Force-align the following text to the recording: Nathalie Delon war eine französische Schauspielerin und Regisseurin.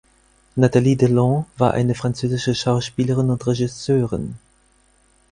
Nathalie 0.55 0.95
Delon 0.95 1.45
war 1.59 1.75
eine 1.75 1.93
französische 1.93 2.55
Schauspielerin 2.55 3.29
und 3.29 3.45
Regisseurin. 3.45 4.33